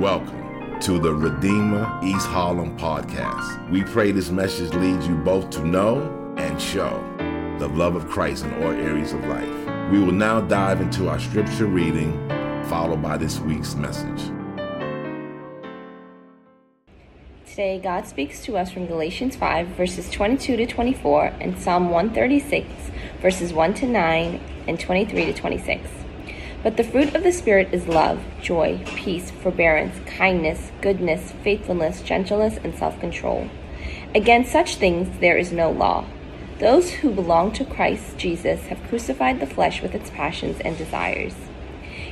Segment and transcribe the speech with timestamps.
[0.00, 3.70] Welcome to the Redeemer East Harlem podcast.
[3.70, 7.02] We pray this message leads you both to know and show
[7.58, 9.90] the love of Christ in all areas of life.
[9.90, 12.12] We will now dive into our scripture reading,
[12.68, 14.30] followed by this week's message.
[17.46, 22.68] Today, God speaks to us from Galatians 5, verses 22 to 24, and Psalm 136,
[23.22, 25.88] verses 1 to 9, and 23 to 26.
[26.62, 32.58] But the fruit of the Spirit is love, joy, peace, forbearance, kindness, goodness, faithfulness, gentleness,
[32.62, 33.48] and self control.
[34.14, 36.06] Against such things there is no law.
[36.58, 41.34] Those who belong to Christ Jesus have crucified the flesh with its passions and desires.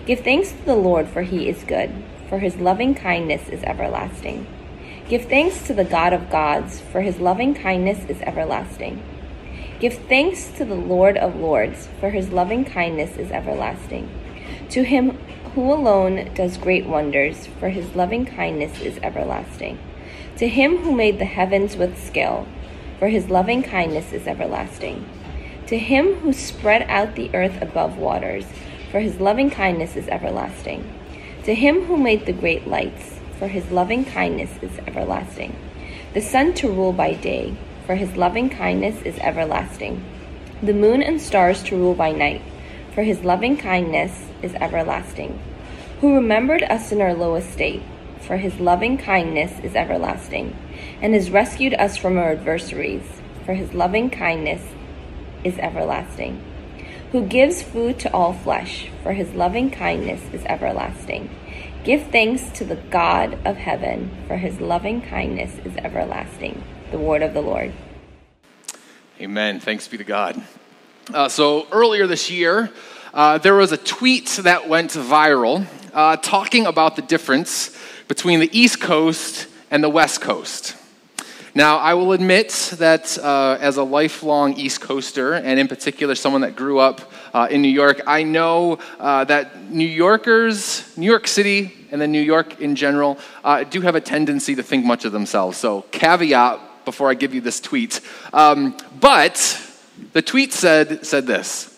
[0.06, 1.90] Give thanks to the Lord, for he is good,
[2.28, 4.46] for his loving kindness is everlasting.
[5.08, 9.02] Give thanks to the God of gods, for his loving kindness is everlasting.
[9.80, 14.10] Give thanks to the Lord of lords, for his loving kindness is everlasting.
[14.74, 15.18] To him
[15.54, 19.78] who alone does great wonders, for his loving kindness is everlasting.
[20.38, 22.48] To him who made the heavens with skill,
[22.98, 25.08] for his loving kindness is everlasting.
[25.68, 28.46] To him who spread out the earth above waters,
[28.90, 30.92] for his loving kindness is everlasting.
[31.44, 35.54] To him who made the great lights, for his loving kindness is everlasting.
[36.14, 37.54] The sun to rule by day,
[37.86, 40.04] for his loving kindness is everlasting.
[40.60, 42.42] The moon and stars to rule by night,
[42.94, 45.40] for his loving kindness is everlasting.
[46.00, 47.82] Who remembered us in our low estate,
[48.20, 50.56] for his loving kindness is everlasting,
[51.02, 54.62] and has rescued us from our adversaries, for his loving kindness
[55.42, 56.42] is everlasting.
[57.12, 61.30] Who gives food to all flesh, for his loving kindness is everlasting.
[61.84, 66.64] Give thanks to the God of heaven, for his loving kindness is everlasting.
[66.90, 67.72] The word of the Lord.
[69.20, 69.60] Amen.
[69.60, 70.42] Thanks be to God.
[71.12, 72.70] Uh, so earlier this year,
[73.12, 77.76] uh, there was a tweet that went viral uh, talking about the difference
[78.08, 80.76] between the East Coast and the West Coast.
[81.54, 82.48] Now, I will admit
[82.78, 87.48] that uh, as a lifelong East Coaster, and in particular someone that grew up uh,
[87.50, 92.22] in New York, I know uh, that New Yorkers, New York City, and then New
[92.22, 93.18] York in general,
[93.68, 95.58] do have a tendency to think much of themselves.
[95.58, 98.00] So, caveat before I give you this tweet.
[98.32, 99.60] Um, but
[100.12, 101.70] the tweet said, said this.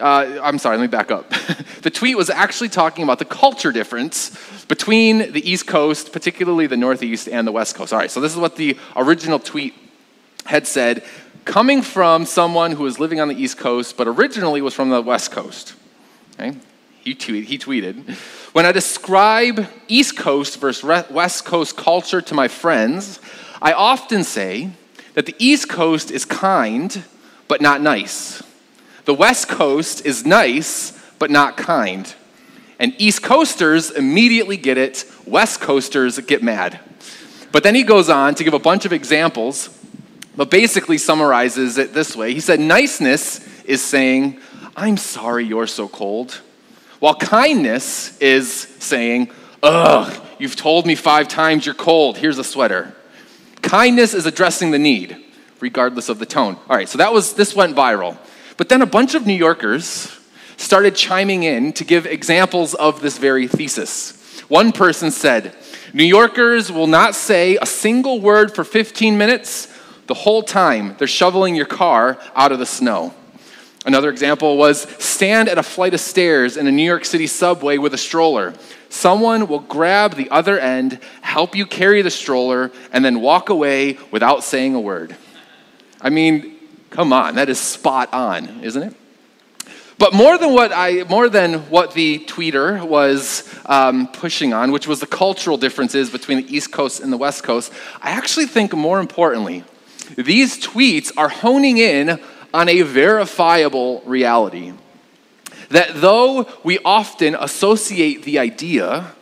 [0.00, 1.30] Uh, I'm sorry, let me back up.
[1.82, 4.36] the tweet was actually talking about the culture difference
[4.66, 7.92] between the East Coast, particularly the Northeast, and the West Coast.
[7.92, 9.74] All right, so this is what the original tweet
[10.46, 11.04] had said,
[11.44, 15.00] coming from someone who was living on the East Coast, but originally was from the
[15.00, 15.74] West Coast.
[16.34, 16.56] Okay?
[17.00, 18.10] He, tweet, he tweeted,
[18.52, 23.20] When I describe East Coast versus West Coast culture to my friends,
[23.60, 24.70] I often say
[25.14, 27.04] that the East Coast is kind,
[27.48, 28.42] but not nice.
[29.04, 32.12] The West Coast is nice, but not kind.
[32.78, 36.80] And East Coasters immediately get it, West Coasters get mad.
[37.52, 39.68] But then he goes on to give a bunch of examples,
[40.36, 42.32] but basically summarizes it this way.
[42.32, 44.40] He said, Niceness is saying,
[44.74, 46.40] I'm sorry you're so cold.
[46.98, 49.30] While kindness is saying,
[49.62, 52.16] Ugh, you've told me five times you're cold.
[52.16, 52.94] Here's a sweater.
[53.60, 55.16] Kindness is addressing the need,
[55.62, 56.56] regardless of the tone.
[56.68, 58.18] All right, so that was, this went viral.
[58.58, 60.18] But then a bunch of New Yorkers
[60.58, 64.40] started chiming in to give examples of this very thesis.
[64.48, 65.56] One person said,
[65.94, 69.68] New Yorkers will not say a single word for 15 minutes
[70.08, 73.14] the whole time they're shoveling your car out of the snow.
[73.84, 77.78] Another example was stand at a flight of stairs in a New York City subway
[77.78, 78.54] with a stroller.
[78.88, 83.98] Someone will grab the other end, help you carry the stroller, and then walk away
[84.10, 85.16] without saying a word.
[86.02, 86.56] I mean,
[86.90, 88.94] come on, that is spot on, isn't it?
[89.98, 94.88] But more than what I, more than what the tweeter was um, pushing on, which
[94.88, 98.74] was the cultural differences between the East Coast and the West Coast, I actually think
[98.74, 99.62] more importantly,
[100.16, 102.20] these tweets are honing in
[102.52, 104.72] on a verifiable reality.
[105.68, 109.12] That though we often associate the idea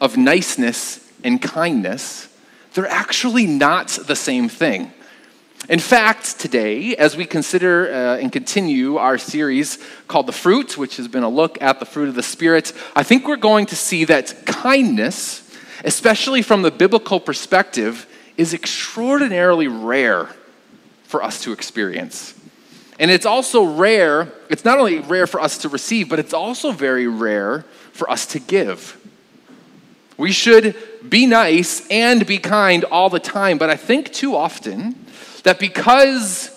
[0.00, 2.28] of niceness and kindness,
[2.74, 4.92] they're actually not the same thing.
[5.68, 10.96] In fact, today, as we consider uh, and continue our series called The Fruit, which
[10.96, 13.76] has been a look at the fruit of the Spirit, I think we're going to
[13.76, 15.42] see that kindness,
[15.84, 20.30] especially from the biblical perspective, is extraordinarily rare
[21.02, 22.34] for us to experience.
[23.00, 26.70] And it's also rare, it's not only rare for us to receive, but it's also
[26.70, 28.96] very rare for us to give.
[30.16, 30.76] We should
[31.08, 35.05] be nice and be kind all the time, but I think too often
[35.46, 36.50] that because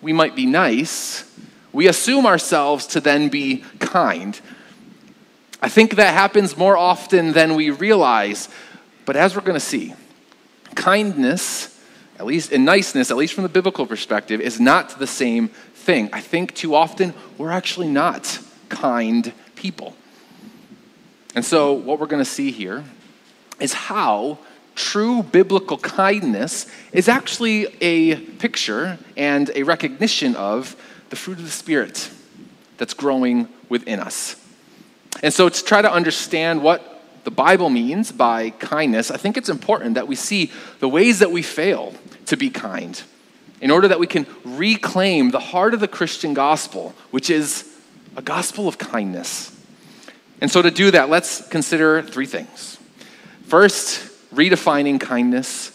[0.00, 1.24] we might be nice,
[1.72, 4.40] we assume ourselves to then be kind.
[5.60, 8.48] I think that happens more often than we realize.
[9.06, 9.92] But as we're going to see,
[10.76, 11.82] kindness,
[12.16, 16.08] at least in niceness, at least from the biblical perspective, is not the same thing.
[16.12, 18.38] I think too often we're actually not
[18.68, 19.96] kind people.
[21.34, 22.84] And so, what we're going to see here
[23.58, 24.38] is how
[24.78, 30.76] true biblical kindness is actually a picture and a recognition of
[31.10, 32.10] the fruit of the Spirit
[32.78, 34.36] that's growing within us.
[35.22, 39.48] And so, to try to understand what the Bible means by kindness, I think it's
[39.48, 41.92] important that we see the ways that we fail
[42.26, 43.02] to be kind
[43.60, 47.68] in order that we can reclaim the heart of the Christian gospel, which is
[48.16, 49.52] a gospel of kindness.
[50.40, 52.78] And so, to do that, let's consider three things.
[53.46, 55.72] First, redefining kindness,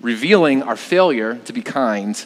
[0.00, 2.24] revealing our failure to be kind,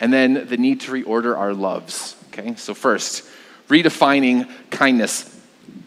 [0.00, 2.16] and then the need to reorder our loves.
[2.28, 3.24] Okay, so first,
[3.68, 5.32] redefining kindness.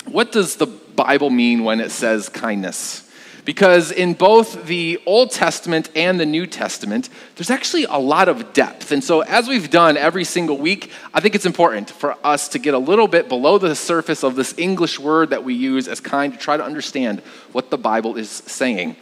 [0.06, 3.02] What does the Bible mean when it says kindness?
[3.44, 8.54] Because in both the Old Testament and the New Testament, there's actually a lot of
[8.54, 8.94] depth.
[8.94, 12.60] And so, as we've done every single week, I think it's important for us to
[12.60, 16.00] get a little bit below the surface of this English word that we use as
[16.00, 17.20] kind to try to understand
[17.52, 18.96] what the Bible is saying.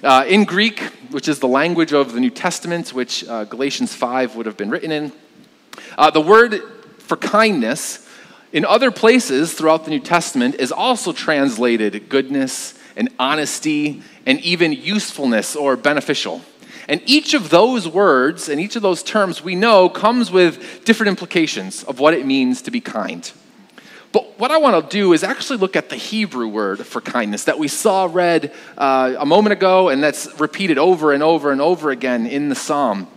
[0.00, 0.78] Uh, in Greek,
[1.10, 4.70] which is the language of the New Testament, which uh, Galatians 5 would have been
[4.70, 5.10] written in,
[5.96, 6.62] uh, the word
[6.98, 8.08] for kindness
[8.52, 14.72] in other places throughout the New Testament is also translated goodness and honesty and even
[14.72, 16.42] usefulness or beneficial.
[16.88, 21.08] And each of those words and each of those terms we know comes with different
[21.08, 23.30] implications of what it means to be kind.
[24.12, 27.44] But what I want to do is actually look at the Hebrew word for kindness
[27.44, 31.60] that we saw read uh, a moment ago and that's repeated over and over and
[31.60, 33.08] over again in the psalm.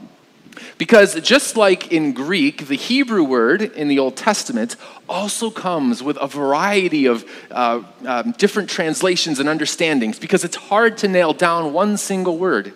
[0.78, 4.76] Because just like in Greek, the Hebrew word in the Old Testament
[5.08, 10.98] also comes with a variety of uh, um, different translations and understandings because it's hard
[11.00, 12.74] to nail down one single word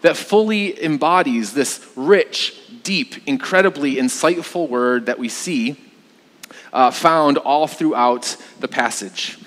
[0.00, 5.76] that fully embodies this rich, deep, incredibly insightful word that we see
[6.72, 9.38] uh, found all throughout the passage.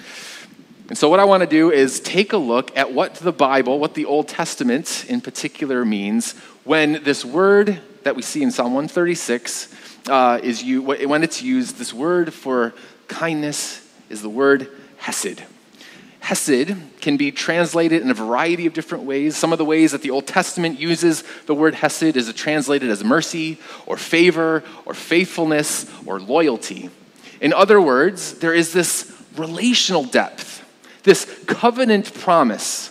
[0.89, 3.79] And so, what I want to do is take a look at what the Bible,
[3.79, 6.33] what the Old Testament in particular means
[6.65, 9.73] when this word that we see in Psalm 136
[10.09, 12.73] uh, is you, when it's used, this word for
[13.07, 15.41] kindness is the word hesed.
[16.19, 19.35] Hesed can be translated in a variety of different ways.
[19.35, 23.03] Some of the ways that the Old Testament uses the word hesed is translated as
[23.03, 26.89] mercy or favor or faithfulness or loyalty.
[27.43, 30.63] In other words, there is this relational depth,
[31.03, 32.89] this covenant promise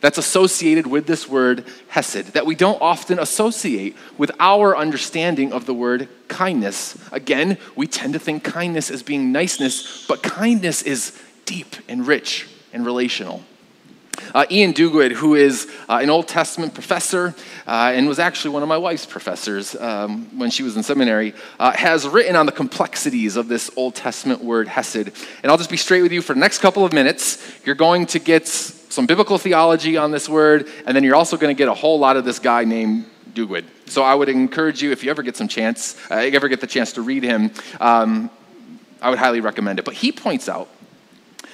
[0.00, 5.66] that's associated with this word hesed that we don't often associate with our understanding of
[5.66, 6.96] the word kindness.
[7.12, 12.48] Again, we tend to think kindness as being niceness, but kindness is deep and rich
[12.72, 13.44] and relational.
[14.34, 17.34] Uh, Iain Duguid, who is uh, an Old Testament professor
[17.66, 21.34] uh, and was actually one of my wife's professors um, when she was in seminary,
[21.58, 25.08] uh, has written on the complexities of this Old Testament word hesed.
[25.42, 27.42] And I'll just be straight with you for the next couple of minutes.
[27.66, 31.54] You're going to get some biblical theology on this word, and then you're also going
[31.54, 33.64] to get a whole lot of this guy named Duguid.
[33.86, 36.66] So I would encourage you, if you ever get some chance, uh, ever get the
[36.66, 37.50] chance to read him,
[37.80, 38.30] um,
[39.00, 39.84] I would highly recommend it.
[39.84, 40.68] But he points out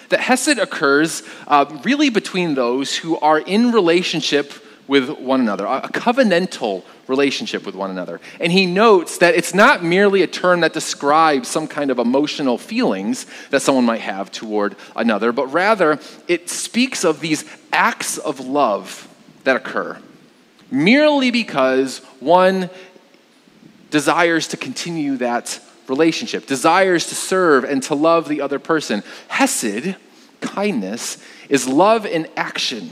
[0.09, 4.53] that Hesed occurs uh, really between those who are in relationship
[4.87, 8.21] with one another, a covenantal relationship with one another.
[8.41, 12.57] And he notes that it's not merely a term that describes some kind of emotional
[12.57, 18.41] feelings that someone might have toward another, but rather it speaks of these acts of
[18.41, 19.07] love
[19.45, 19.99] that occur
[20.71, 22.71] merely because one
[23.91, 29.03] desires to continue that relationship, desires to serve and to love the other person.
[29.29, 29.97] Hesed,
[30.41, 32.91] kindness, is love in action,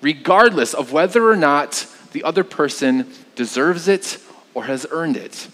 [0.00, 4.18] regardless of whether or not the other person deserves it
[4.54, 5.48] or has earned it.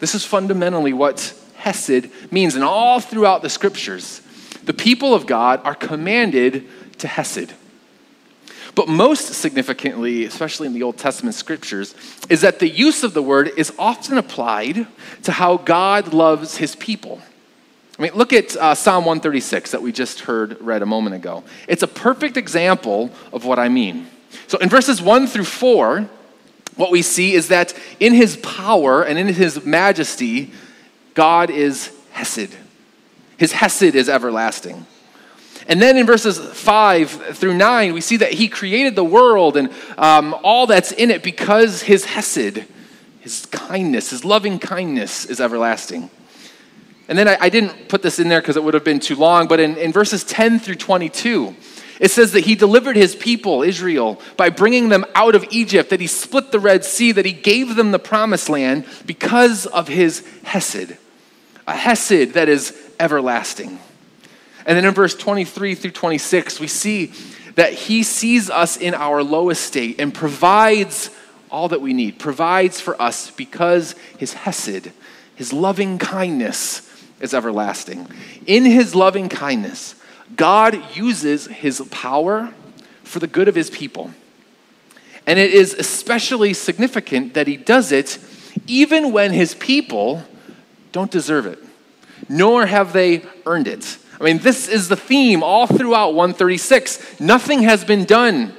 [0.00, 2.54] This is fundamentally what Hesed means.
[2.54, 4.20] And all throughout the scriptures,
[4.64, 6.66] the people of God are commanded
[6.98, 7.52] to Hesed.
[8.74, 11.94] But most significantly, especially in the Old Testament scriptures,
[12.28, 14.86] is that the use of the word is often applied
[15.22, 17.20] to how God loves his people.
[17.98, 21.44] I mean, look at uh, Psalm 136 that we just heard read a moment ago.
[21.68, 24.08] It's a perfect example of what I mean.
[24.48, 26.08] So in verses 1 through 4,
[26.74, 30.52] what we see is that in his power and in his majesty,
[31.14, 32.50] God is Hesed.
[33.36, 34.86] His Hesed is everlasting.
[35.66, 39.70] And then in verses 5 through 9, we see that he created the world and
[39.96, 42.64] um, all that's in it because his Hesed,
[43.20, 46.10] his kindness, his loving kindness is everlasting.
[47.08, 49.16] And then I, I didn't put this in there because it would have been too
[49.16, 51.54] long, but in, in verses 10 through 22,
[52.00, 56.00] it says that he delivered his people, Israel, by bringing them out of Egypt, that
[56.00, 60.26] he split the Red Sea, that he gave them the promised land because of his
[60.42, 60.96] Hesed,
[61.66, 63.78] a Hesed that is everlasting.
[64.66, 67.12] And then in verse 23 through 26, we see
[67.54, 71.10] that he sees us in our lowest state and provides
[71.50, 74.90] all that we need, provides for us because his Hesed,
[75.36, 76.90] his loving kindness,
[77.20, 78.08] is everlasting.
[78.46, 79.94] In his loving kindness,
[80.34, 82.52] God uses his power
[83.04, 84.10] for the good of his people.
[85.26, 88.18] And it is especially significant that he does it
[88.66, 90.22] even when his people
[90.92, 91.58] don't deserve it,
[92.28, 93.98] nor have they earned it.
[94.20, 97.20] I mean, this is the theme all throughout 136.
[97.20, 98.54] Nothing has been done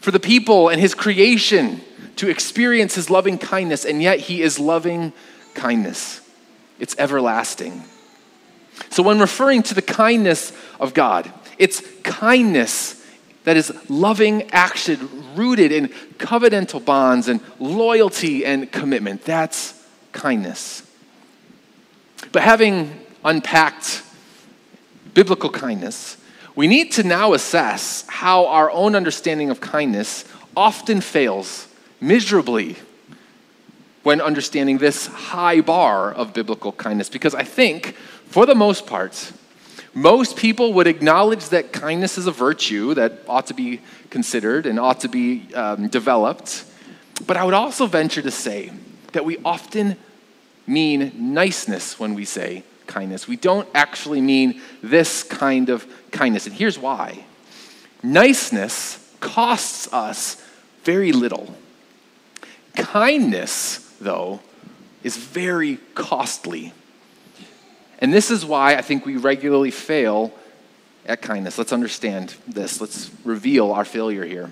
[0.00, 1.80] for the people and his creation
[2.16, 5.12] to experience his loving kindness, and yet he is loving
[5.54, 6.20] kindness.
[6.78, 7.82] It's everlasting.
[8.90, 13.04] So, when referring to the kindness of God, it's kindness
[13.44, 19.22] that is loving action rooted in covenantal bonds and loyalty and commitment.
[19.22, 19.80] That's
[20.12, 20.82] kindness.
[22.32, 24.02] But having unpacked
[25.14, 26.16] biblical kindness,
[26.54, 30.24] we need to now assess how our own understanding of kindness
[30.56, 31.68] often fails
[32.00, 32.76] miserably
[34.02, 37.08] when understanding this high bar of biblical kindness.
[37.08, 39.32] Because I think, for the most part,
[39.94, 43.80] most people would acknowledge that kindness is a virtue that ought to be
[44.10, 46.64] considered and ought to be um, developed.
[47.26, 48.72] But I would also venture to say
[49.12, 49.96] that we often
[50.66, 53.28] mean niceness when we say kindness.
[53.28, 56.46] We don't actually mean this kind of kindness.
[56.46, 57.24] And here's why
[58.02, 60.42] niceness costs us
[60.84, 61.54] very little.
[62.76, 64.40] Kindness, though,
[65.02, 66.72] is very costly.
[67.98, 70.32] And this is why I think we regularly fail
[71.06, 71.58] at kindness.
[71.58, 72.80] Let's understand this.
[72.80, 74.50] Let's reveal our failure here.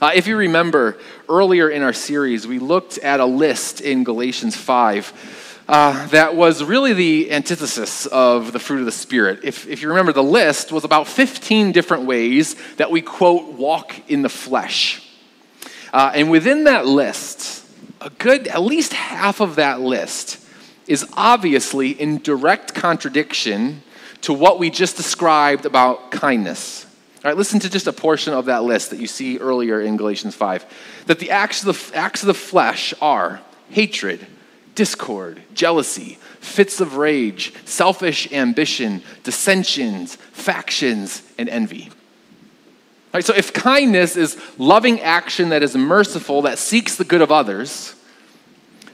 [0.00, 4.56] Uh, if you remember, earlier in our series, we looked at a list in Galatians
[4.56, 9.38] 5 uh, that was really the antithesis of the fruit of the Spirit.
[9.44, 13.94] If, if you remember, the list was about 15 different ways that we, quote, walk
[14.10, 15.08] in the flesh.
[15.92, 17.64] Uh, and within that list,
[18.00, 20.44] a good, at least half of that list
[20.88, 23.84] is obviously in direct contradiction
[24.22, 26.84] to what we just described about kindness.
[27.24, 29.96] All right, listen to just a portion of that list that you see earlier in
[29.96, 31.04] Galatians 5.
[31.06, 34.26] That the acts of the, acts of the flesh are hatred,
[34.80, 41.90] discord, jealousy, fits of rage, selfish ambition, dissensions, factions, and envy.
[43.12, 47.30] Right, so if kindness is loving action that is merciful, that seeks the good of
[47.30, 47.94] others,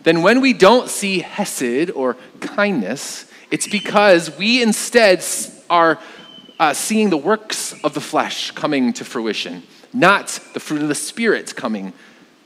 [0.03, 5.25] then when we don't see hesed or kindness, it's because we instead
[5.71, 6.01] are
[6.59, 9.63] uh, seeing the works of the flesh coming to fruition,
[9.93, 11.93] not the fruit of the Spirit coming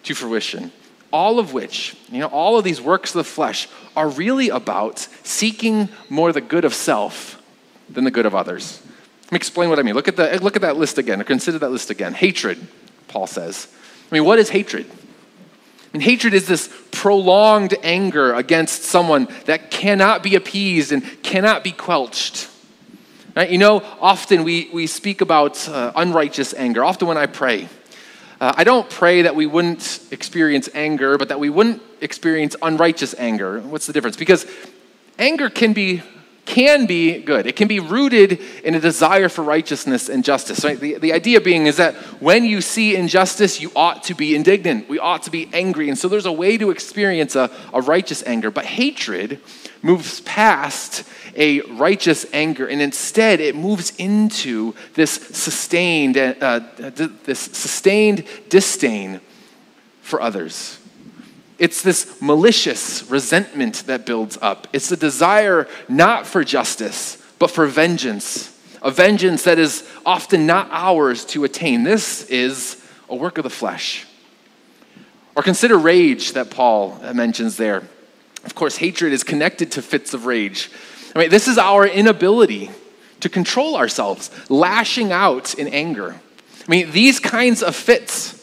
[0.02, 0.72] to fruition
[1.12, 4.98] all of which, you know, all of these works of the flesh are really about
[5.22, 7.42] seeking more the good of self
[7.88, 8.80] than the good of others.
[9.24, 9.94] Let me explain what I mean.
[9.94, 12.14] Look at, the, look at that list again, or consider that list again.
[12.14, 12.66] Hatred,
[13.08, 13.68] Paul says.
[14.10, 14.86] I mean, what is hatred?
[14.90, 21.64] I mean, hatred is this prolonged anger against someone that cannot be appeased and cannot
[21.64, 22.48] be quelched.
[23.36, 23.50] Right?
[23.50, 26.84] You know, often we, we speak about uh, unrighteous anger.
[26.84, 27.68] Often when I pray,
[28.40, 33.14] uh, I don't pray that we wouldn't experience anger, but that we wouldn't experience unrighteous
[33.18, 33.60] anger.
[33.60, 34.16] What's the difference?
[34.16, 34.46] Because
[35.18, 36.02] anger can be
[36.50, 37.46] can be good.
[37.46, 40.64] It can be rooted in a desire for righteousness and justice.
[40.64, 40.80] Right?
[40.80, 44.88] The, the idea being is that when you see injustice, you ought to be indignant.
[44.88, 45.88] We ought to be angry.
[45.88, 48.50] And so there's a way to experience a, a righteous anger.
[48.50, 49.38] But hatred
[49.80, 51.04] moves past
[51.36, 59.20] a righteous anger, and instead it moves into this sustained, uh, this sustained disdain
[60.02, 60.79] for others.
[61.60, 64.66] It's this malicious resentment that builds up.
[64.72, 70.68] It's a desire not for justice, but for vengeance, a vengeance that is often not
[70.70, 71.84] ours to attain.
[71.84, 74.06] This is a work of the flesh.
[75.36, 77.82] Or consider rage that Paul mentions there.
[78.44, 80.70] Of course, hatred is connected to fits of rage.
[81.14, 82.70] I mean, this is our inability
[83.20, 86.18] to control ourselves, lashing out in anger.
[86.66, 88.39] I mean, these kinds of fits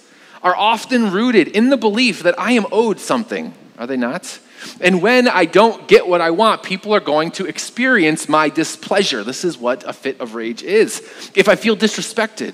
[0.48, 4.39] are often rooted in the belief that I am owed something, are they not?
[4.80, 9.25] And when I don't get what I want, people are going to experience my displeasure.
[9.25, 11.01] This is what a fit of rage is.
[11.36, 12.54] If I feel disrespected,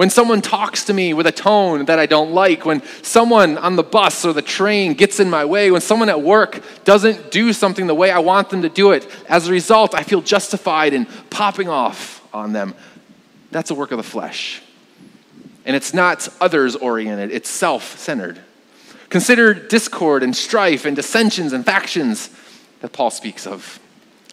[0.00, 3.76] When someone talks to me with a tone that I don't like, when someone on
[3.76, 7.52] the bus or the train gets in my way, when someone at work doesn't do
[7.52, 10.94] something the way I want them to do it, as a result, I feel justified
[10.94, 12.74] in popping off on them.
[13.50, 14.62] That's a work of the flesh.
[15.64, 18.40] And it's not others oriented, it's self centered.
[19.08, 22.30] Consider discord and strife and dissensions and factions
[22.80, 23.80] that Paul speaks of.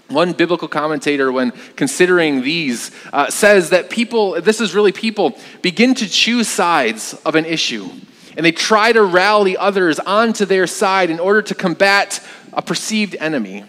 [0.08, 5.96] One biblical commentator, when considering these, uh, says that people, this is really people, begin
[5.96, 7.90] to choose sides of an issue.
[8.38, 13.16] And they try to rally others onto their side in order to combat a perceived
[13.20, 13.66] enemy.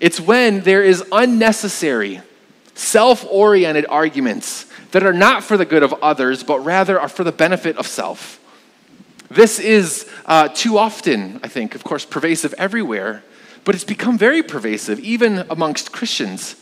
[0.00, 2.22] It's when there is unnecessary,
[2.74, 7.24] self oriented arguments that are not for the good of others, but rather are for
[7.24, 8.40] the benefit of self.
[9.28, 13.22] This is uh, too often, I think, of course, pervasive everywhere
[13.66, 16.54] but it's become very pervasive, even amongst Christians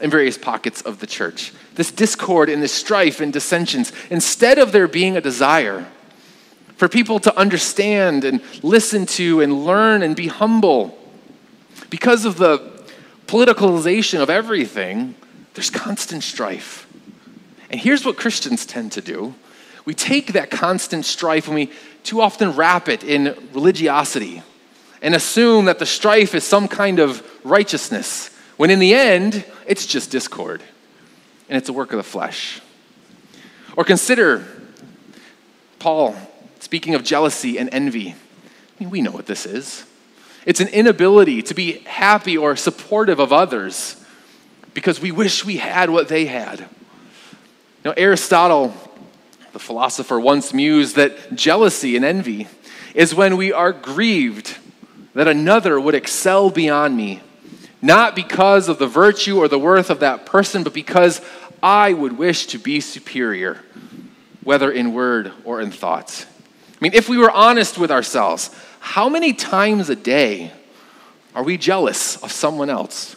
[0.00, 1.52] in various pockets of the church.
[1.74, 5.84] This discord and this strife and dissensions, instead of there being a desire
[6.76, 10.96] for people to understand and listen to and learn and be humble,
[11.90, 12.58] because of the
[13.26, 15.16] politicalization of everything,
[15.54, 16.86] there's constant strife.
[17.72, 19.34] And here's what Christians tend to do
[19.84, 21.72] we take that constant strife and we
[22.04, 24.42] too often wrap it in religiosity
[25.00, 29.84] and assume that the strife is some kind of righteousness, when in the end, it's
[29.84, 30.62] just discord
[31.48, 32.60] and it's a work of the flesh.
[33.76, 34.46] Or consider
[35.80, 36.14] Paul
[36.60, 38.10] speaking of jealousy and envy.
[38.10, 38.14] I
[38.78, 39.84] mean, we know what this is.
[40.46, 43.96] It's an inability to be happy or supportive of others
[44.74, 46.68] because we wish we had what they had.
[47.84, 48.72] Know, Aristotle,
[49.52, 52.46] the philosopher, once mused that jealousy and envy
[52.94, 54.56] is when we are grieved
[55.14, 57.20] that another would excel beyond me,
[57.82, 61.20] not because of the virtue or the worth of that person, but because
[61.60, 63.58] I would wish to be superior,
[64.44, 66.26] whether in word or in thought.
[66.70, 70.52] I mean, if we were honest with ourselves, how many times a day
[71.34, 73.16] are we jealous of someone else?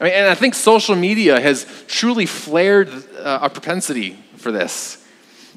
[0.00, 5.04] I mean, and I think social media has truly flared uh, a propensity for this.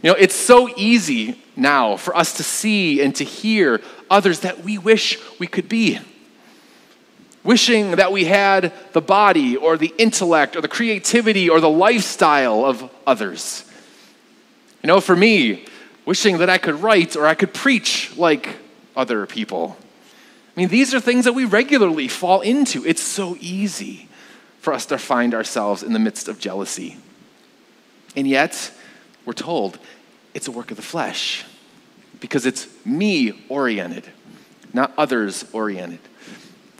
[0.01, 4.63] You know, it's so easy now for us to see and to hear others that
[4.63, 5.99] we wish we could be.
[7.43, 12.65] Wishing that we had the body or the intellect or the creativity or the lifestyle
[12.65, 13.63] of others.
[14.83, 15.65] You know, for me,
[16.05, 18.57] wishing that I could write or I could preach like
[18.95, 19.77] other people.
[20.55, 22.83] I mean, these are things that we regularly fall into.
[22.85, 24.09] It's so easy
[24.61, 26.97] for us to find ourselves in the midst of jealousy.
[28.15, 28.71] And yet,
[29.25, 29.79] we're told
[30.33, 31.43] it's a work of the flesh
[32.19, 34.07] because it's me oriented,
[34.71, 35.99] not others oriented.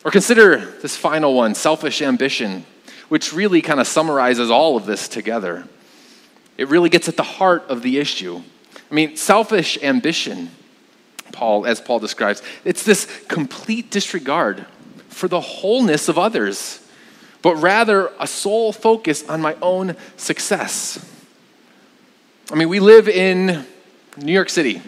[0.04, 2.66] Or consider this final one selfish ambition,
[3.10, 5.68] which really kind of summarizes all of this together.
[6.58, 8.42] It really gets at the heart of the issue.
[8.90, 10.52] I mean, selfish ambition,
[11.32, 14.66] Paul, as Paul describes, it's this complete disregard
[15.10, 16.81] for the wholeness of others,
[17.42, 21.04] but rather a sole focus on my own success.
[22.52, 23.66] I mean, we live in
[24.18, 24.82] New York City,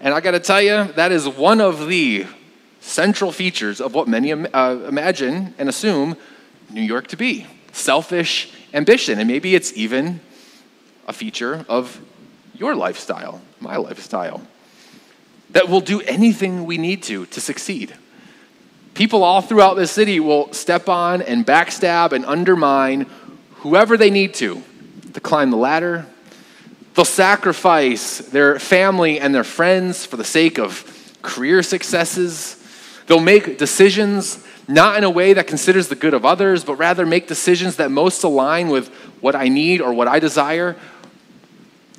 [0.00, 2.26] and I got to tell you, that is one of the
[2.80, 6.16] central features of what many uh, imagine and assume
[6.70, 9.18] New York to be selfish ambition.
[9.18, 10.20] And maybe it's even
[11.06, 12.00] a feature of
[12.54, 14.42] your lifestyle, my lifestyle,
[15.50, 17.94] that we'll do anything we need to to succeed.
[18.94, 23.06] People all throughout the city will step on and backstab and undermine
[23.56, 24.62] whoever they need to
[25.12, 26.06] to climb the ladder,
[26.94, 32.56] They'll sacrifice their family and their friends for the sake of career successes.
[33.06, 37.04] They'll make decisions not in a way that considers the good of others, but rather
[37.04, 38.88] make decisions that most align with
[39.20, 40.76] what I need or what I desire.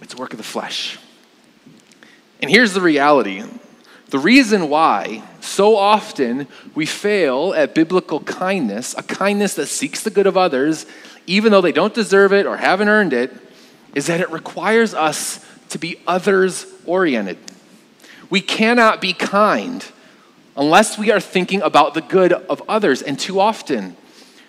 [0.02, 0.98] It's a work of the flesh.
[2.42, 3.44] And here's the reality
[4.16, 10.10] the reason why so often we fail at biblical kindness, a kindness that seeks the
[10.10, 10.86] good of others,
[11.28, 13.34] even though they don't deserve it or haven't earned it,
[13.94, 17.38] is that it requires us to be others oriented.
[18.30, 19.86] We cannot be kind
[20.56, 23.02] unless we are thinking about the good of others.
[23.02, 23.98] And too often,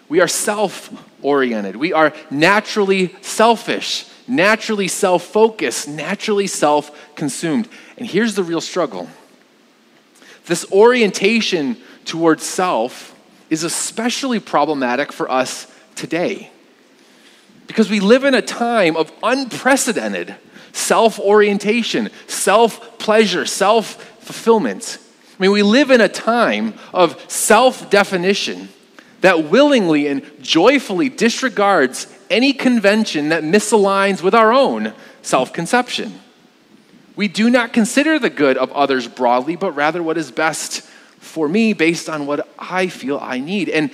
[0.09, 1.75] we are self oriented.
[1.75, 7.69] We are naturally selfish, naturally self focused, naturally self consumed.
[7.99, 9.09] And here's the real struggle
[10.47, 13.15] this orientation towards self
[13.51, 16.51] is especially problematic for us today.
[17.67, 20.37] Because we live in a time of unprecedented
[20.73, 24.99] self orientation, self pleasure, self fulfillment.
[25.39, 28.69] I mean, we live in a time of self definition
[29.21, 36.21] that willingly and joyfully disregards any convention that misaligns with our own self conception.
[37.17, 40.83] We do not consider the good of others broadly, but rather what is best
[41.19, 43.71] for me based on what I feel I need.
[43.71, 43.91] And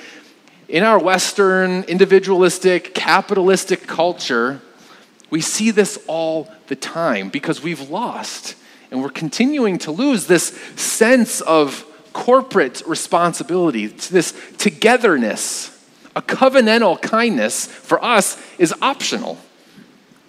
[0.68, 4.60] in our Western, individualistic, capitalistic culture,
[5.30, 8.56] we see this all the time because we've lost
[8.90, 15.70] and we're continuing to lose this sense of corporate responsibility, this togetherness.
[16.14, 19.38] A covenantal kindness for us is optional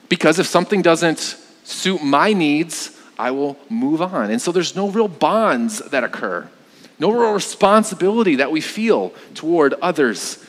[0.08, 4.32] because if something doesn't suit my needs, I will move on.
[4.32, 6.50] And so there's no real bonds that occur,
[7.00, 10.44] no real responsibility that we feel toward others.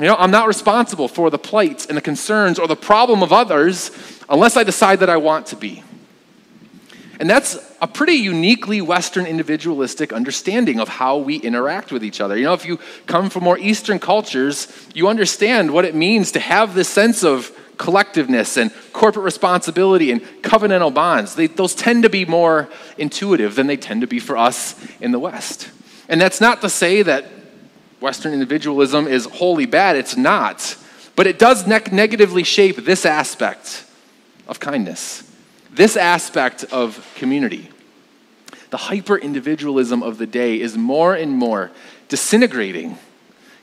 [0.00, 3.32] You know, I'm not responsible for the plight and the concerns or the problem of
[3.32, 3.90] others
[4.28, 5.82] unless I decide that I want to be.
[7.20, 12.36] And that's a pretty uniquely Western individualistic understanding of how we interact with each other.
[12.36, 16.40] You know, if you come from more Eastern cultures, you understand what it means to
[16.40, 21.34] have this sense of collectiveness and corporate responsibility and covenantal bonds.
[21.34, 25.12] They, those tend to be more intuitive than they tend to be for us in
[25.12, 25.70] the West.
[26.08, 27.24] And that's not to say that
[28.00, 29.96] Western individualism is wholly bad.
[29.96, 30.76] It's not.
[31.16, 33.84] But it does ne- negatively shape this aspect
[34.46, 35.22] of kindness,
[35.70, 37.70] this aspect of community.
[38.70, 41.70] The hyper individualism of the day is more and more
[42.08, 42.98] disintegrating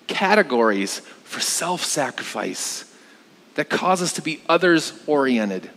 [0.08, 2.92] categories for self sacrifice
[3.56, 5.70] that cause us to be others oriented,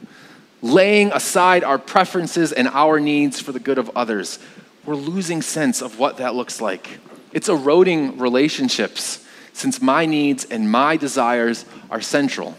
[0.63, 4.39] laying aside our preferences and our needs for the good of others.
[4.85, 6.99] We're losing sense of what that looks like.
[7.33, 12.57] It's eroding relationships since my needs and my desires are central.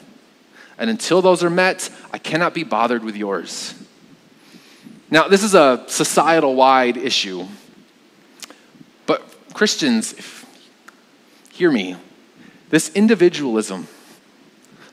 [0.78, 3.74] And until those are met, I cannot be bothered with yours.
[5.12, 7.48] Now, this is a societal wide issue.
[9.06, 10.16] But Christians,
[11.52, 11.98] hear me.
[12.70, 13.88] This individualism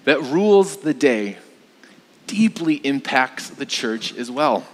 [0.07, 1.37] that rules the day
[2.27, 4.65] deeply impacts the church as well.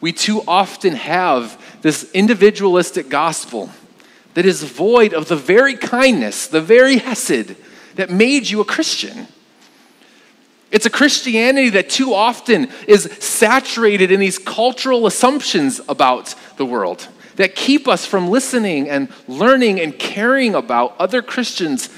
[0.00, 3.70] We too often have this individualistic gospel
[4.34, 7.56] that is void of the very kindness, the very hesed
[7.96, 9.26] that made you a Christian.
[10.70, 17.08] It's a Christianity that too often is saturated in these cultural assumptions about the world
[17.34, 21.88] that keep us from listening and learning and caring about other Christians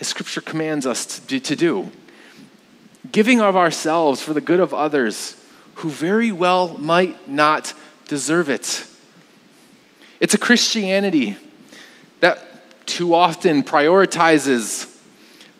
[0.00, 1.90] as Scripture commands us to, to do.
[3.10, 5.36] Giving of ourselves for the good of others
[5.76, 7.74] who very well might not
[8.08, 8.86] deserve it.
[10.20, 11.36] It's a Christianity
[12.20, 14.92] that too often prioritizes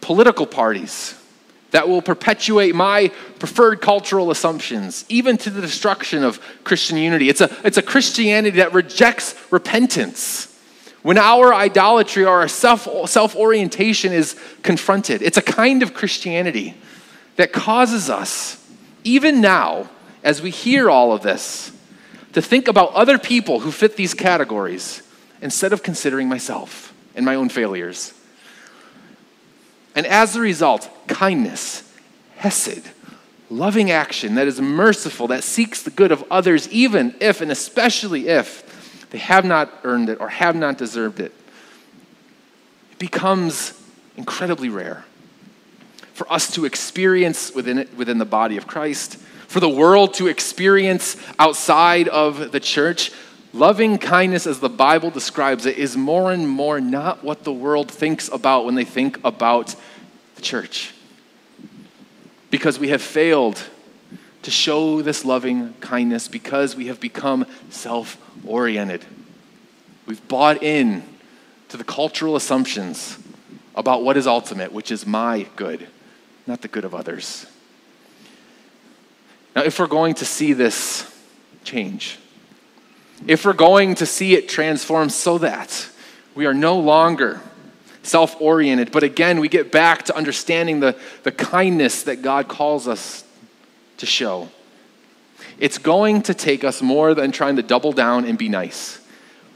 [0.01, 1.15] political parties
[1.73, 7.29] that will perpetuate my preferred cultural assumptions, even to the destruction of Christian unity.
[7.29, 10.56] It's a, it's a Christianity that rejects repentance
[11.07, 15.23] when our idolatry or our self, self-orientation is confronted.
[15.23, 16.75] It's a kind of Christianity
[17.37, 18.61] that causes us,
[19.05, 19.89] even now,
[20.25, 21.71] as we hear all of this,
[22.33, 25.01] to think about other people who fit these categories
[25.41, 28.13] instead of considering myself and my own failures.
[29.95, 31.89] And as a result, kindness,
[32.35, 32.83] hesed,
[33.49, 38.27] loving action that is merciful, that seeks the good of others, even if and especially
[38.27, 38.66] if
[39.11, 41.33] they have not earned it or have not deserved it,
[42.93, 43.81] it becomes
[44.17, 45.05] incredibly rare
[46.15, 50.27] for us to experience within it within the body of Christ, for the world to
[50.27, 53.13] experience outside of the church,
[53.57, 57.91] Loving kindness, as the Bible describes it, is more and more not what the world
[57.91, 59.75] thinks about when they think about
[60.35, 60.93] the church.
[62.51, 63.63] Because we have failed
[64.47, 69.05] to show this loving kindness because we have become self oriented.
[70.07, 71.03] We've bought in
[71.69, 73.19] to the cultural assumptions
[73.75, 75.89] about what is ultimate, which is my good,
[76.47, 77.47] not the good of others.
[79.57, 81.13] Now, if we're going to see this
[81.65, 82.21] change,
[83.27, 85.89] if we're going to see it transform so that
[86.37, 87.41] we are no longer
[88.05, 92.87] self oriented, but again, we get back to understanding the, the kindness that God calls
[92.87, 93.25] us
[93.99, 94.49] to show.
[95.59, 99.01] It's going to take us more than trying to double down and be nice.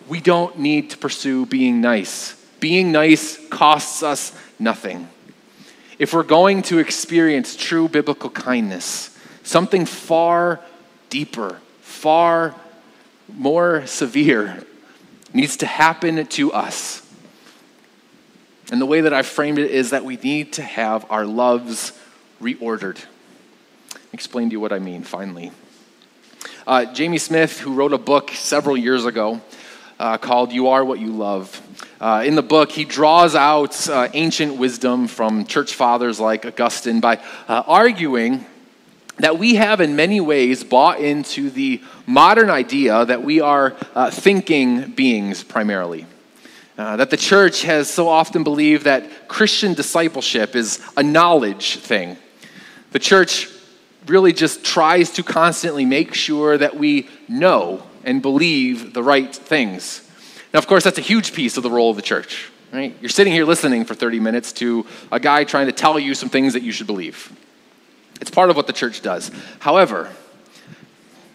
[0.09, 2.35] We don't need to pursue being nice.
[2.59, 5.09] Being nice costs us nothing.
[5.99, 10.61] If we're going to experience true biblical kindness, something far
[11.11, 12.55] deeper, far
[13.29, 14.65] more severe
[15.33, 17.07] needs to happen to us.
[18.73, 21.93] And the way that I framed it is that we need to have our loves
[22.41, 22.99] reordered.
[24.13, 25.53] Explain to you what I mean finally.
[26.67, 29.41] Uh, Jamie Smith, who wrote a book several years ago
[29.99, 31.63] uh, called You Are What You Love,
[32.01, 37.01] uh, in the book, he draws out uh, ancient wisdom from church fathers like Augustine
[37.01, 38.47] by uh, arguing
[39.19, 44.11] that we have, in many ways, bought into the modern idea that we are uh,
[44.11, 46.07] thinking beings primarily.
[46.79, 52.17] Uh, that the church has so often believed that Christian discipleship is a knowledge thing.
[52.93, 53.49] The church
[54.07, 60.09] really just tries to constantly make sure that we know and believe the right things.
[60.53, 62.97] Now, of course, that's a huge piece of the role of the church, right?
[63.01, 66.29] You're sitting here listening for 30 minutes to a guy trying to tell you some
[66.29, 67.33] things that you should believe.
[68.21, 69.31] It's part of what the church does.
[69.61, 70.11] However,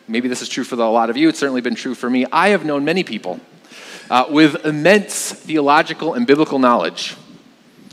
[0.07, 2.25] maybe this is true for a lot of you, it's certainly been true for me.
[2.31, 3.39] I have known many people
[4.09, 7.15] uh, with immense theological and biblical knowledge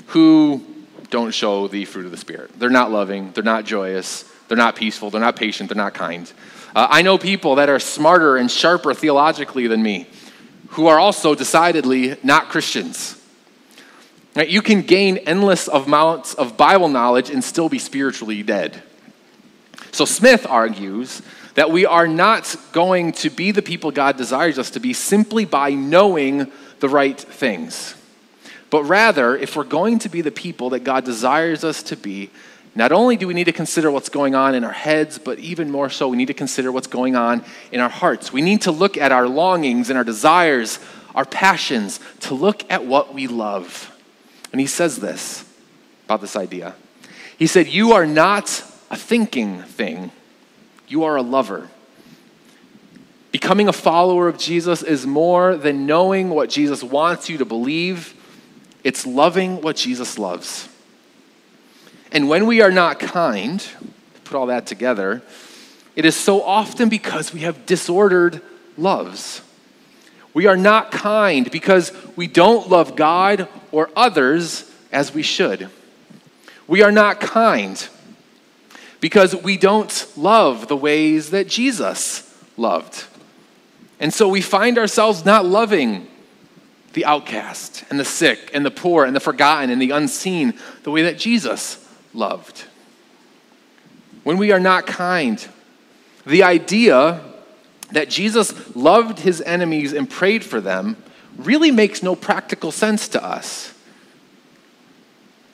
[0.09, 0.63] who
[1.11, 2.59] don't show the fruit of the Spirit.
[2.59, 6.31] They're not loving, they're not joyous, they're not peaceful, they're not patient, they're not kind.
[6.77, 10.07] Uh, I know people that are smarter and sharper theologically than me
[10.73, 13.19] who are also decidedly not Christians.
[14.37, 14.51] Right?
[14.51, 18.83] You can gain endless amounts of Bible knowledge and still be spiritually dead.
[19.91, 21.23] So Smith argues
[21.55, 25.47] that we are not going to be the people God desires us to be simply
[25.47, 27.95] by knowing the right things.
[28.69, 32.29] But rather, if we're going to be the people that God desires us to be,
[32.75, 35.71] not only do we need to consider what's going on in our heads, but even
[35.71, 38.33] more so, we need to consider what's going on in our hearts.
[38.33, 40.79] We need to look at our longings and our desires,
[41.15, 43.95] our passions, to look at what we love.
[44.53, 45.45] And he says this
[46.07, 46.75] about this idea.
[47.39, 48.49] He said, You are not
[48.91, 50.11] a thinking thing,
[50.89, 51.69] you are a lover.
[53.33, 58.15] Becoming a follower of Jesus is more than knowing what Jesus wants you to believe,
[58.85, 60.69] it's loving what Jesus loves.
[62.13, 63.67] And when we are not kind,
[64.25, 65.23] put all that together,
[65.97, 68.43] it is so often because we have disordered
[68.77, 69.41] loves.
[70.35, 75.71] We are not kind because we don't love God or others as we should.
[76.67, 77.89] We are not kind
[79.01, 83.05] because we don't love the ways that Jesus loved.
[83.99, 86.09] And so we find ourselves not loving
[86.93, 90.91] the outcast and the sick and the poor and the forgotten and the unseen the
[90.91, 91.82] way that Jesus
[92.15, 92.65] loved.
[94.23, 95.47] When we are not kind,
[96.27, 97.21] the idea
[97.91, 100.97] that Jesus loved his enemies and prayed for them
[101.37, 103.75] really makes no practical sense to us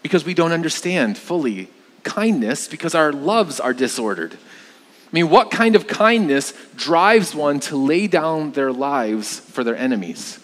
[0.03, 1.69] because we don't understand fully
[2.03, 4.35] kindness because our loves are disordered.
[4.35, 9.77] I mean, what kind of kindness drives one to lay down their lives for their
[9.77, 10.39] enemies?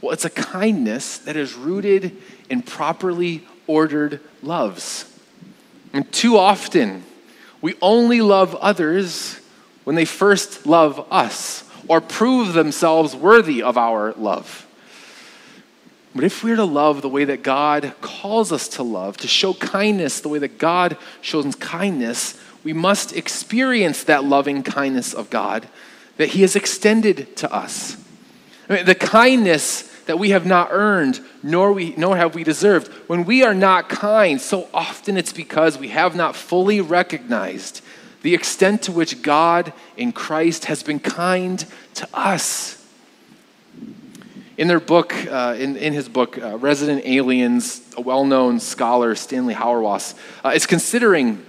[0.00, 2.16] Well, it's a kindness that is rooted
[2.48, 5.04] in properly ordered loves.
[5.92, 7.04] And too often,
[7.60, 9.38] we only love others
[9.84, 14.66] when they first love us or prove themselves worthy of our love.
[16.14, 19.54] But if we're to love the way that God calls us to love, to show
[19.54, 25.68] kindness the way that God shows kindness, we must experience that loving kindness of God
[26.16, 27.96] that He has extended to us.
[28.68, 32.88] I mean, the kindness that we have not earned, nor, we, nor have we deserved.
[33.08, 37.82] When we are not kind, so often it's because we have not fully recognized
[38.22, 41.62] the extent to which God in Christ has been kind
[41.96, 42.82] to us.
[44.56, 49.14] In their book, uh, in, in his book, uh, Resident Aliens, a well known scholar,
[49.14, 51.44] Stanley Hauerwas, uh, is considering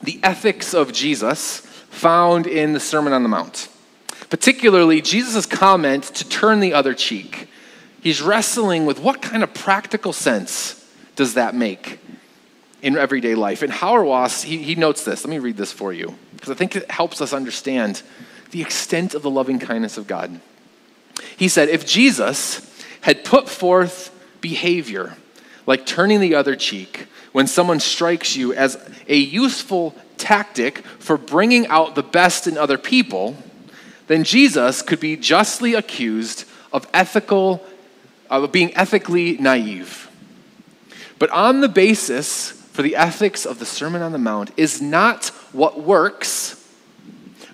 [0.00, 1.58] the ethics of Jesus
[1.90, 3.68] found in the Sermon on the Mount,
[4.30, 7.48] particularly Jesus' comment to turn the other cheek.
[8.06, 11.98] He's wrestling with what kind of practical sense does that make?
[12.80, 13.62] in everyday life.
[13.62, 15.24] And Hauerwas, he, he notes this.
[15.24, 18.00] Let me read this for you, because I think it helps us understand
[18.52, 20.40] the extent of the loving kindness of God.
[21.36, 25.16] He said, If Jesus had put forth behavior
[25.66, 31.66] like turning the other cheek when someone strikes you as a useful tactic for bringing
[31.66, 33.36] out the best in other people,
[34.06, 37.66] then Jesus could be justly accused of ethical
[38.30, 40.10] of being ethically naive.
[41.18, 45.28] But on the basis for the ethics of the Sermon on the Mount is not
[45.52, 46.62] what works,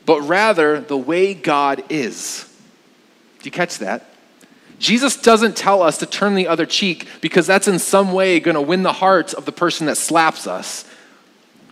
[0.05, 2.49] but rather the way God is.
[3.41, 4.09] Do you catch that?
[4.79, 8.57] Jesus doesn't tell us to turn the other cheek because that's in some way going
[8.57, 10.85] to win the heart of the person that slaps us.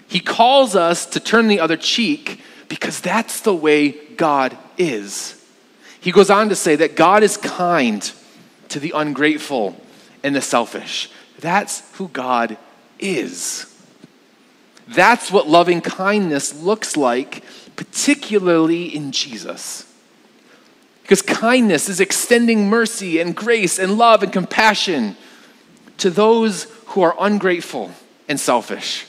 [0.06, 5.44] He calls us to turn the other cheek because that's the way God is.
[6.00, 8.10] He goes on to say that God is kind
[8.70, 9.80] to the ungrateful
[10.22, 11.10] and the selfish.
[11.38, 12.56] That's who God
[12.98, 13.66] is.
[14.88, 17.44] That's what loving kindness looks like,
[17.76, 19.86] particularly in Jesus.
[21.02, 25.16] Because kindness is extending mercy and grace and love and compassion
[25.98, 27.90] to those who are ungrateful
[28.28, 29.06] and selfish.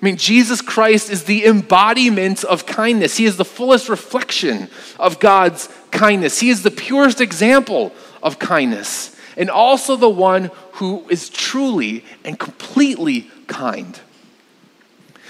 [0.00, 3.16] I mean, Jesus Christ is the embodiment of kindness.
[3.16, 6.38] He is the fullest reflection of God's kindness.
[6.38, 12.38] He is the purest example of kindness, and also the one who is truly and
[12.38, 13.98] completely kind.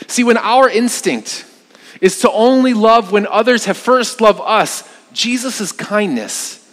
[0.07, 1.47] See, when our instinct
[2.03, 6.65] is to only love when others have first loved us, Jesus' kindness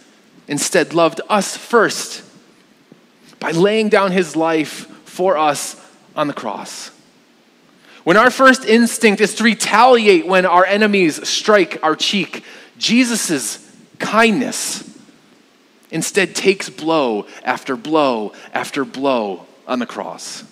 [0.46, 2.22] instead loved us first
[3.40, 5.82] by laying down his life for us
[6.14, 6.90] on the cross.
[8.06, 12.44] When our first instinct is to retaliate when our enemies strike our cheek,
[12.78, 14.96] Jesus' kindness
[15.90, 20.44] instead takes blow after blow after blow on the cross.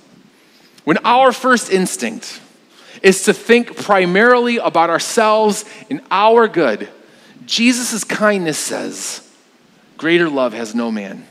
[0.83, 2.41] When our first instinct
[3.05, 6.89] is to think primarily about ourselves and our good,
[7.47, 9.33] Jesus' kindness says,
[9.97, 11.25] Greater love has no man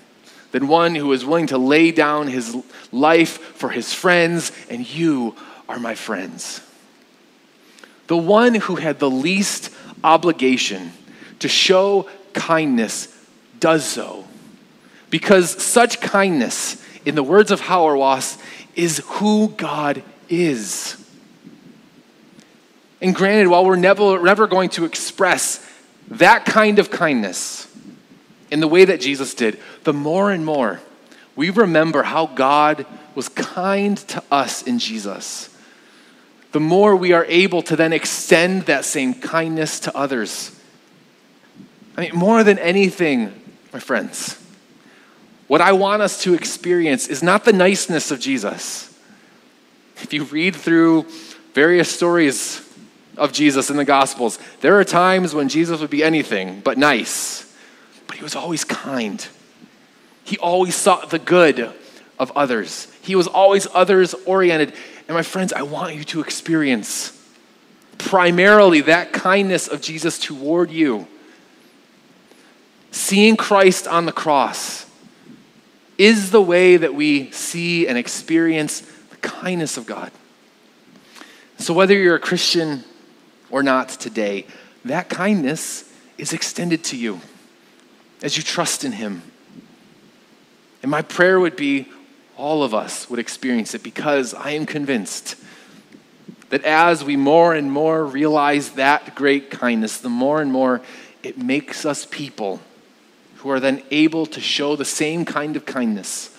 [0.54, 2.56] than one who is willing to lay down his
[2.94, 5.36] life for his friends, and you
[5.74, 6.62] are my friends.
[8.06, 9.72] The one who had the least
[10.04, 10.92] obligation
[11.40, 13.08] to show kindness
[13.60, 14.26] does so.
[15.10, 18.40] Because such kindness, in the words of Hauerwas,
[18.76, 20.96] is who God is.
[23.02, 25.68] And granted, while we're never, never going to express
[26.10, 27.68] that kind of kindness
[28.52, 30.82] in the way that Jesus did, the more and more
[31.36, 35.50] we remember how God was kind to us in Jesus,
[36.54, 40.58] the more we are able to then extend that same kindness to others.
[41.98, 43.34] I mean, more than anything,
[43.74, 44.40] my friends,
[45.48, 48.90] what I want us to experience is not the niceness of Jesus.
[49.98, 51.06] If you read through
[51.54, 52.64] various stories
[53.18, 54.40] of Jesus in the Gospels.
[54.62, 57.54] There are times when Jesus would be anything but nice,
[58.08, 59.26] but he was always kind.
[60.24, 61.72] He always sought the good
[62.20, 64.74] of others, he was always others oriented.
[65.08, 67.20] And my friends, I want you to experience
[67.98, 71.08] primarily that kindness of Jesus toward you.
[72.92, 74.86] Seeing Christ on the cross
[75.98, 80.12] is the way that we see and experience the kindness of God.
[81.58, 82.84] So, whether you're a Christian
[83.50, 84.46] or not today,
[84.86, 87.22] that kindness is extended to you
[88.22, 89.22] as you trust in Him.
[90.82, 91.88] And my prayer would be
[92.38, 95.36] all of us would experience it because I am convinced
[96.50, 100.82] that as we more and more realize that great kindness, the more and more
[101.24, 102.60] it makes us people
[103.38, 106.36] who are then able to show the same kind of kindness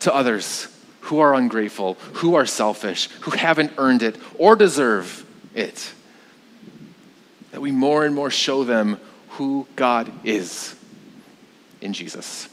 [0.00, 0.68] to others
[1.02, 5.92] who are ungrateful, who are selfish, who haven't earned it or deserve it
[7.54, 10.74] that we more and more show them who God is
[11.80, 12.48] in Jesus.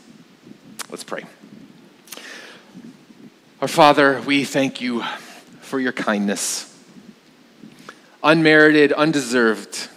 [0.92, 1.24] Let's pray.
[3.62, 5.04] Our Father, we thank you
[5.60, 6.68] for your kindness.
[8.24, 9.88] Unmerited, undeserved.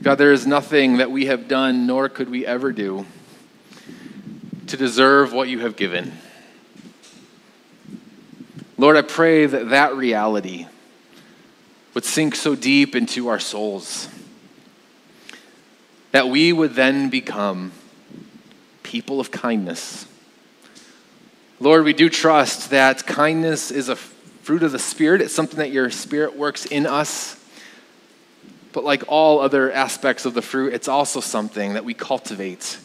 [0.00, 3.06] God, there is nothing that we have done, nor could we ever do,
[4.68, 6.12] to deserve what you have given.
[8.78, 10.68] Lord, I pray that that reality
[11.92, 14.08] would sink so deep into our souls
[16.12, 17.72] that we would then become
[18.84, 20.06] people of kindness.
[21.64, 25.22] Lord, we do trust that kindness is a fruit of the Spirit.
[25.22, 27.42] It's something that your Spirit works in us.
[28.74, 32.78] But like all other aspects of the fruit, it's also something that we cultivate.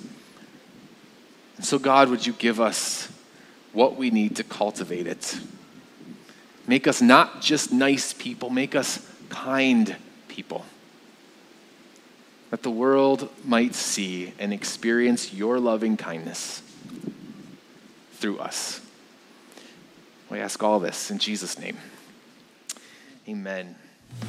[1.57, 3.11] And so, God, would you give us
[3.73, 5.37] what we need to cultivate it?
[6.65, 9.93] Make us not just nice people, make us kind
[10.29, 10.63] people.
[12.49, 16.61] That the world might see and experience your loving kindness
[18.19, 18.82] through us.
[20.29, 21.77] We ask all this in Jesus' name.
[23.27, 23.75] Amen.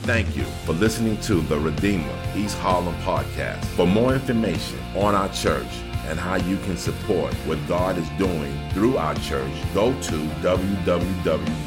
[0.02, 3.64] Thank you for listening to the Redeemer East Harlem podcast.
[3.76, 5.68] For more information on our church,
[6.10, 11.60] and how you can support what God is doing through our church, go to www.reh.nyc.